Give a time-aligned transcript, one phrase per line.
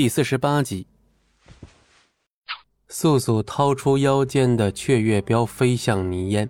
[0.00, 0.86] 第四十八集，
[2.88, 6.48] 素素掏出腰间的雀跃镖，飞向泥烟。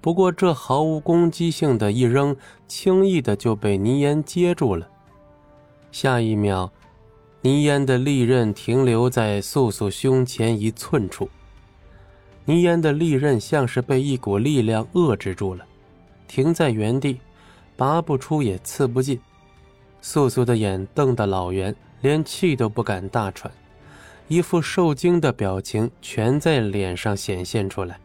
[0.00, 2.36] 不过这毫无攻击性的一扔，
[2.66, 4.90] 轻易的就被泥烟接住了。
[5.92, 6.68] 下一秒，
[7.40, 11.30] 泥烟的利刃停留在素素胸前一寸处。
[12.46, 15.64] 泥烟的利刃像是被一股力量遏制住了，
[16.26, 17.20] 停在原地，
[17.76, 19.20] 拔不出也刺不进。
[20.02, 23.52] 素素的眼瞪得老圆，连气都不敢大喘，
[24.28, 28.00] 一副受惊的表情全在脸上显现出来。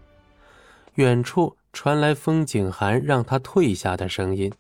[0.96, 4.52] 远处传来风景寒让他退下的声音，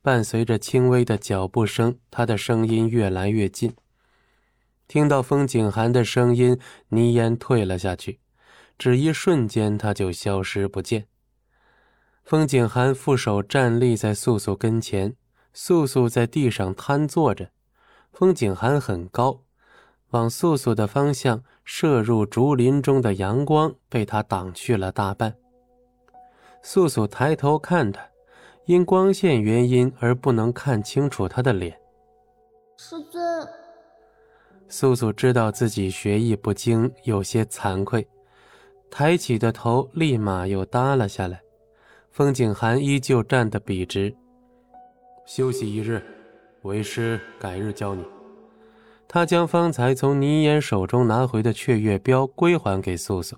[0.00, 3.74] 伴随着轻微的脚步声，他的声音越来越近。
[4.88, 8.18] 听到风景寒的声音，倪烟退了下去，
[8.76, 11.06] 只一瞬间，他就消失不见。
[12.24, 15.16] 风景寒负手站立在素素跟前。
[15.54, 17.50] 素素在地上瘫坐着，
[18.12, 19.40] 风景寒很高，
[20.10, 25.34] 往素素的方向射入竹林中的阳光被他挡去了大半。
[26.62, 28.06] 素素抬头看他，
[28.66, 31.76] 因光线原因而不能看清楚他的脸。
[32.76, 33.48] 师尊，
[34.68, 38.06] 素素知道自己学艺不精，有些惭愧，
[38.90, 41.40] 抬起的头立马又耷了下来。
[42.10, 44.14] 风景寒依旧站得笔直。
[45.24, 46.04] 休息一日，
[46.62, 48.04] 为师改日教你。
[49.08, 53.36] 他将方才从倪岩手中拿回的雀月镖归还给素素。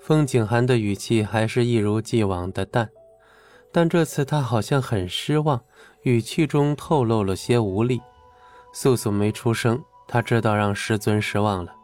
[0.00, 2.88] 风景寒的语气还是一如既往的淡，
[3.72, 5.60] 但这次他好像很失望，
[6.02, 8.00] 语气中透露了些无力。
[8.72, 11.74] 素素没出声，他知道让师尊失望了。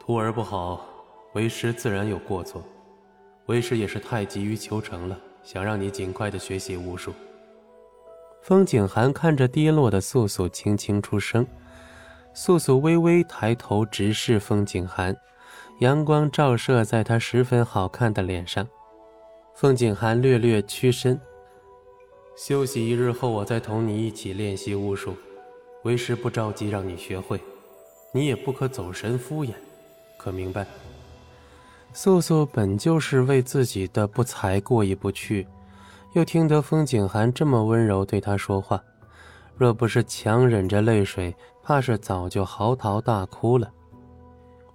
[0.00, 0.84] 徒儿不好，
[1.32, 2.62] 为师自然有过错，
[3.46, 5.18] 为师也是太急于求成了。
[5.42, 7.12] 想让你尽快的学习巫术。
[8.44, 11.46] 风景寒看着跌落的素素，轻轻出声。
[12.34, 15.16] 素素微微抬头，直视风景寒，
[15.78, 18.68] 阳光照射在她十分好看的脸上。
[19.54, 21.18] 风景寒略略屈身，
[22.36, 25.16] 休息一日后，我再同你一起练习巫术。
[25.84, 27.40] 为师不着急让你学会，
[28.12, 29.52] 你也不可走神敷衍，
[30.18, 30.66] 可明白？
[31.94, 35.46] 素素本就是为自己的不才过意不去，
[36.14, 38.82] 又听得风景寒这么温柔对他说话，
[39.56, 43.70] 若不是强忍着泪水，怕是早就嚎啕大哭了。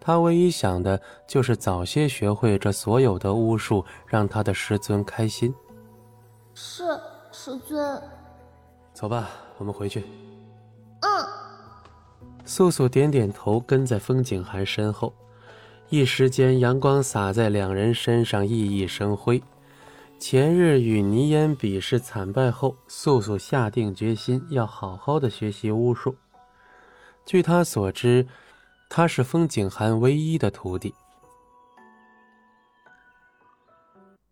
[0.02, 5.54] 他唯一想的就是早些学会这所有的巫术，让他的师尊开心。
[6.54, 6.84] 是
[7.32, 8.02] 师尊。
[8.94, 10.04] 走吧，我们回去。
[11.02, 11.26] 嗯。
[12.44, 15.14] 素素点点头，跟在风景寒身后。
[15.88, 19.42] 一时间，阳光洒在两人身上，熠熠生辉。
[20.20, 26.14] 前日与倪烟比试惨败后，素素下定决心要好好的学习巫术。
[27.26, 28.28] 据他所知，
[28.90, 30.94] 他是风景寒唯一的徒弟。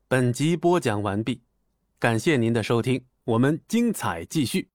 [0.09, 1.41] 本集播讲完毕，
[1.97, 4.69] 感谢您的收听，我们精彩继续。